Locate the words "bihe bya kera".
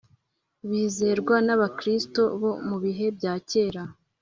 2.83-3.83